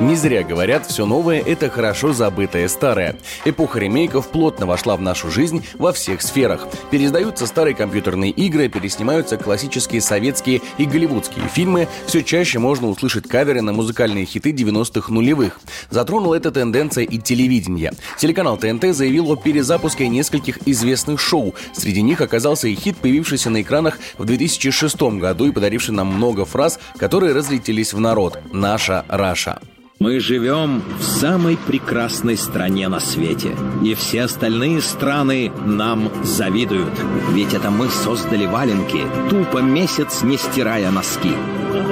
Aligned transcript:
Не 0.00 0.16
зря 0.16 0.42
говорят, 0.42 0.86
все 0.86 1.04
новое– 1.04 1.42
это 1.46 1.68
хорошо 1.68 2.14
забытое 2.14 2.68
старое. 2.68 3.16
Эпоха 3.44 3.78
ремейков 3.78 4.28
плотно 4.28 4.64
вошла 4.64 4.96
в 4.96 5.02
нашу 5.02 5.30
жизнь 5.30 5.62
во 5.74 5.92
всех 5.92 6.22
сферах. 6.22 6.66
Пересдаются 6.90 7.46
старые 7.46 7.74
компьютерные 7.74 8.30
игры, 8.30 8.70
переснимаются 8.70 9.36
классические 9.36 10.00
советские 10.00 10.62
и 10.78 10.86
голливудские 10.86 11.46
фильмы, 11.48 11.86
все 12.06 12.22
чаще 12.22 12.58
можно 12.58 12.88
услышать 12.88 13.28
каверы 13.28 13.60
на 13.60 13.74
музыкальные 13.74 14.24
хиты 14.24 14.52
90-х 14.52 15.12
нулевых. 15.12 15.60
Затронула 15.90 16.36
эта 16.36 16.50
тенденция 16.50 17.04
и 17.04 17.18
телевидение. 17.18 17.92
Телеканал 18.16 18.56
ТНТ 18.56 18.94
заявил 18.94 19.30
о 19.30 19.36
перезапуске 19.36 20.08
нескольких 20.08 20.66
известных 20.66 21.20
шоу. 21.20 21.54
Среди 21.74 22.00
них 22.00 22.22
оказался 22.22 22.68
и 22.68 22.74
хит, 22.74 22.96
появившийся 22.96 23.50
на 23.50 23.60
экранах 23.60 23.98
в 24.16 24.24
2006 24.24 24.98
году 25.18 25.46
и 25.46 25.52
подаривший 25.52 25.94
нам 25.94 26.06
много 26.06 26.46
фраз, 26.46 26.80
которые 26.96 27.34
разлетелись 27.34 27.92
в 27.92 28.00
народ 28.00 28.38
«Наша 28.50 29.04
Раша». 29.06 29.60
Мы 30.02 30.18
живем 30.18 30.82
в 30.98 31.02
самой 31.02 31.58
прекрасной 31.58 32.38
стране 32.38 32.88
на 32.88 33.00
свете. 33.00 33.54
И 33.84 33.92
все 33.92 34.22
остальные 34.22 34.80
страны 34.80 35.52
нам 35.66 36.10
завидуют. 36.24 36.98
Ведь 37.32 37.52
это 37.52 37.70
мы 37.70 37.90
создали 37.90 38.46
валенки, 38.46 39.02
тупо 39.28 39.58
месяц 39.58 40.22
не 40.22 40.38
стирая 40.38 40.90
носки. 40.90 41.34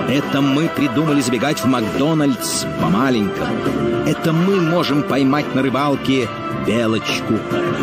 Это 0.09 0.41
мы 0.41 0.71
придумали 0.75 1.21
сбегать 1.21 1.61
в 1.61 1.67
Макдональдс 1.67 2.65
по-маленькому. 2.81 3.59
Это 4.07 4.33
мы 4.33 4.59
можем 4.59 5.03
поймать 5.03 5.55
на 5.55 5.61
рыбалке 5.61 6.31
белочку. 6.67 7.35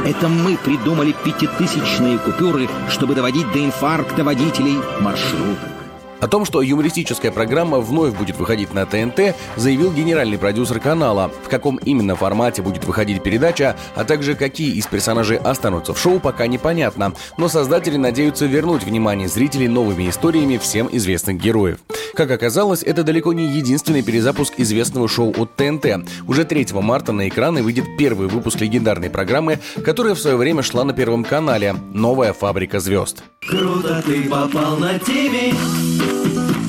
Это 0.08 0.28
мы 0.28 0.58
придумали 0.58 1.14
пятитысячные 1.24 2.18
купюры, 2.18 2.68
чтобы 2.90 3.14
доводить 3.14 3.52
до 3.52 3.64
инфаркта 3.64 4.24
водителей 4.24 4.78
маршруток. 5.02 5.75
О 6.22 6.28
том, 6.28 6.46
что 6.46 6.62
юмористическая 6.62 7.32
программа 7.32 7.80
вновь 7.80 8.16
будет 8.16 8.38
выходить 8.38 8.74
на 8.74 8.86
ТНТ, 8.86 9.36
заявил 9.56 9.92
генеральный 9.92 10.38
продюсер 10.38 10.80
канала. 10.80 11.32
В 11.44 11.50
каком 11.50 11.78
именно 11.78 12.16
формате 12.16 12.62
будет 12.62 12.86
выходить 12.86 13.22
передача, 13.22 13.76
а 13.96 14.04
также 14.06 14.36
какие 14.36 14.76
из 14.76 14.88
персонажей 14.88 15.38
останутся 15.38 15.94
в 15.94 16.00
шоу, 16.00 16.20
пока 16.20 16.48
непонятно. 16.48 17.14
Но 17.38 17.48
создатели 17.48 17.98
надеются 17.98 18.46
вернуть 18.46 18.84
внимание 18.84 19.28
зрителей 19.28 19.68
новыми 19.68 20.10
историями 20.10 20.58
всем 20.58 20.90
известных 20.92 21.38
героев. 21.38 21.80
Как 22.16 22.32
оказалось, 22.32 22.82
это 22.82 23.04
далеко 23.04 23.34
не 23.34 23.48
единственный 23.48 24.02
перезапуск 24.02 24.54
известного 24.58 25.10
шоу 25.10 25.34
от 25.38 25.56
ТНТ. 25.56 26.08
Уже 26.28 26.46
3 26.46 26.68
марта 26.74 27.12
на 27.12 27.28
экраны 27.28 27.62
выйдет 27.62 27.86
первый 27.98 28.28
выпуск 28.28 28.62
легендарной 28.62 29.10
программы, 29.10 29.60
которая 29.84 30.16
в 30.16 30.20
свое 30.20 30.38
время 30.38 30.64
шла 30.64 30.86
на 30.86 30.94
Первом 30.94 31.26
канале 31.26 31.76
«Новая 31.94 32.32
фабрика 32.32 32.80
звезд». 32.80 33.24
Круто 33.48 34.02
ты 34.04 34.28
попал 34.28 34.78
на 34.78 34.98
ТВ, 34.98 35.54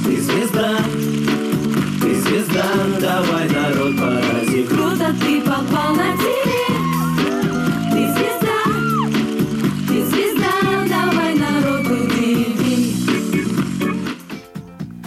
ты 0.04 0.20
звезда, 0.20 0.76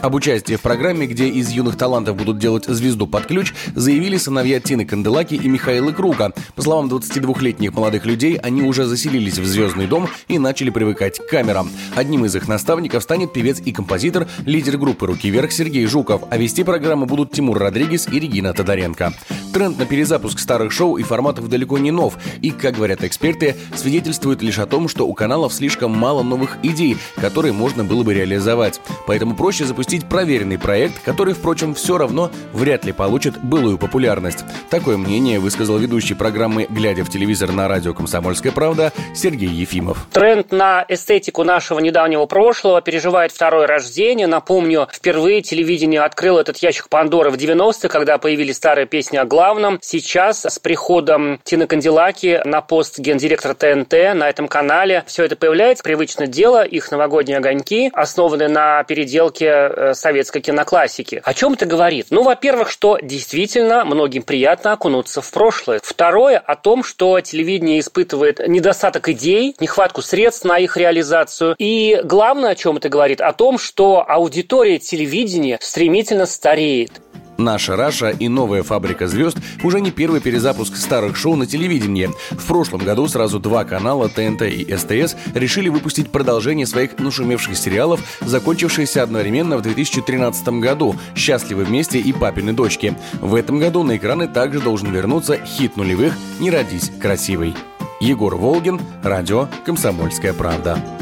Об 0.02 0.16
участии 0.16 0.56
в 0.56 0.62
программе, 0.62 1.08
где 1.08 1.28
из 1.28 1.50
юных 1.50 1.76
талантов 1.76 2.16
будут 2.16 2.40
делать 2.40 2.66
звезду 2.66 3.06
под 3.06 3.26
ключ, 3.26 3.54
заявили 3.76 4.16
сыновья 4.16 4.62
Тины 4.62 4.86
Канделаки 4.86 5.36
и 5.36 5.50
Михаила 5.50 5.92
Круга. 5.92 6.32
По 6.56 6.62
словам 6.62 6.88
22-летних 6.88 7.74
молодых 7.74 8.06
людей, 8.06 8.38
они 8.38 8.62
уже 8.62 8.86
заселились 8.86 9.38
в 9.38 9.46
«Звездный 9.46 9.88
дом» 9.88 10.08
и 10.30 10.40
начали 10.40 10.70
привыкать 10.70 11.20
к 11.20 11.28
камерам. 11.28 11.70
Одним 11.96 12.24
из 12.24 12.34
их 12.34 12.48
наставников 12.48 13.04
станет 13.04 13.34
певец 13.34 13.60
и 13.60 13.74
композитор, 13.74 14.28
лидер 14.46 14.78
группы 14.78 15.06
«Руки 15.06 15.30
вверх» 15.30 15.52
Сергей 15.52 15.86
Жуков, 15.86 16.22
а 16.30 16.38
вести 16.38 16.64
программу 16.64 17.06
будут 17.06 17.34
Тимур 17.34 17.58
Родригес 17.58 18.08
и 18.08 18.20
Регина 18.22 18.54
Тодоренко. 18.54 19.14
Тренд 19.54 19.78
на 19.78 19.86
перезапуск 19.86 20.40
старых 20.40 20.72
шоу 20.72 20.96
и 20.96 21.04
форматов 21.04 21.50
далеко 21.50 21.78
не 21.78 21.92
нов, 21.92 22.18
и, 22.42 22.52
как 22.52 22.76
говорят 22.76 23.04
эксперты, 23.04 23.58
свидетельствует 23.76 24.42
лишь 24.42 24.60
о 24.60 24.66
том, 24.66 24.88
что 24.88 25.06
у 25.06 25.14
каналов 25.14 25.54
слишком 25.54 25.92
мало 25.92 26.24
новых 26.24 26.58
идей, 26.64 26.98
которые 27.16 27.52
можно 27.52 27.84
было 27.84 28.04
бы 28.04 28.14
реализовать. 28.14 28.80
Поэтому 29.06 29.36
проще 29.36 29.66
запустить 29.66 29.89
проверенный 29.98 30.60
проект, 30.60 31.02
который, 31.04 31.34
впрочем, 31.34 31.74
все 31.74 31.98
равно 31.98 32.30
вряд 32.54 32.86
ли 32.86 32.92
получит 32.92 33.38
былую 33.42 33.78
популярность. 33.78 34.46
Такое 34.70 34.98
мнение 34.98 35.40
высказал 35.40 35.78
ведущий 35.78 36.14
программы 36.14 36.68
«Глядя 36.70 37.04
в 37.04 37.10
телевизор» 37.10 37.52
на 37.52 37.68
радио 37.68 37.94
«Комсомольская 37.94 38.52
правда» 38.52 38.94
Сергей 39.16 39.50
Ефимов. 39.50 40.06
Тренд 40.12 40.52
на 40.52 40.86
эстетику 40.88 41.44
нашего 41.44 41.80
недавнего 41.80 42.26
прошлого 42.28 42.82
переживает 42.82 43.32
второе 43.32 43.66
рождение. 43.66 44.28
Напомню, 44.28 44.88
впервые 44.94 45.42
телевидение 45.42 46.02
открыло 46.02 46.40
этот 46.40 46.58
ящик 46.58 46.90
Пандоры 46.90 47.32
в 47.32 47.36
90-х, 47.36 47.88
когда 47.88 48.18
появились 48.18 48.58
старые 48.58 48.86
песни 48.86 49.18
о 49.18 49.26
главном. 49.26 49.80
Сейчас 49.82 50.46
с 50.46 50.60
приходом 50.60 51.40
Тины 51.44 51.66
Канделаки 51.66 52.42
на 52.46 52.62
пост 52.62 53.00
гендиректора 53.00 53.54
ТНТ 53.54 53.94
на 54.14 54.30
этом 54.30 54.48
канале 54.48 55.04
все 55.08 55.24
это 55.24 55.36
появляется. 55.36 55.84
Привычное 55.84 56.28
дело, 56.28 56.64
их 56.64 56.92
новогодние 56.92 57.38
огоньки, 57.38 57.90
основанные 57.94 58.50
на 58.50 58.84
переделке 58.84 59.46
э, 59.46 59.79
советской 59.94 60.42
киноклассики. 60.42 61.22
О 61.24 61.34
чем 61.34 61.54
это 61.54 61.66
говорит? 61.66 62.08
Ну, 62.10 62.24
во-первых, 62.24 62.70
что 62.70 62.98
действительно 63.02 63.86
многим 63.86 64.24
приятно 64.24 64.74
окунуться 64.74 65.22
в 65.22 65.32
прошлое. 65.32 65.80
Второе, 65.84 66.38
о 66.38 66.56
том, 66.56 66.84
что 66.84 67.20
телевидение 67.22 67.80
испытывает 67.80 68.40
недостаток 68.48 69.10
идей, 69.10 69.56
нехватку 69.60 70.02
средств 70.02 70.46
на 70.46 70.58
их 70.58 70.78
реализацию. 70.78 71.56
И 71.58 72.02
главное, 72.04 72.52
о 72.52 72.56
чем 72.56 72.78
это 72.78 72.90
говорит, 72.90 73.22
о 73.22 73.34
том, 73.34 73.58
что 73.58 74.04
аудитория 74.08 74.80
телевидения 74.80 75.58
стремительно 75.62 76.26
стареет. 76.26 76.92
«Наша 77.40 77.78
Раша» 77.78 78.10
и 78.10 78.28
«Новая 78.28 78.64
фабрика 78.64 79.08
звезд» 79.08 79.38
уже 79.64 79.80
не 79.80 79.92
первый 79.92 80.20
перезапуск 80.20 80.76
старых 80.76 81.16
шоу 81.16 81.38
на 81.38 81.46
телевидении. 81.46 82.10
В 82.32 82.46
прошлом 82.46 82.82
году 82.82 83.08
сразу 83.08 83.40
два 83.40 83.64
канала 83.64 84.10
ТНТ 84.10 84.42
и 84.42 84.76
СТС 84.76 85.16
решили 85.34 85.70
выпустить 85.70 86.12
продолжение 86.12 86.68
своих 86.68 87.00
нашумевших 87.00 87.56
сериалов, 87.56 88.02
закончившиеся 88.20 89.04
одновременно 89.04 89.58
в 89.58 89.62
2013 89.62 90.50
году 90.60 90.98
«Счастливы 91.16 91.64
вместе» 91.64 92.00
и 92.00 92.12
«Папины 92.12 92.52
дочки». 92.52 92.98
В 93.22 93.34
этом 93.36 93.58
году 93.58 93.84
на 93.84 93.96
экраны 93.96 94.28
также 94.28 94.60
должен 94.60 94.92
вернуться 94.92 95.38
хит 95.38 95.78
нулевых 95.78 96.14
«Не 96.42 96.52
родись 96.52 96.92
красивой». 97.02 97.56
Егор 98.02 98.36
Волгин, 98.36 98.82
радио 99.02 99.48
«Комсомольская 99.66 100.34
правда». 100.34 100.99